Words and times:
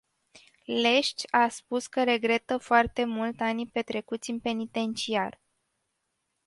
Lesch 0.65 1.25
a 1.31 1.47
spus 1.49 1.87
că 1.87 2.03
regretă 2.03 2.57
foarte 2.57 3.05
mult 3.05 3.39
anii 3.41 3.67
petrecuți 3.67 4.29
în 4.29 4.39
penitenciar. 4.39 5.39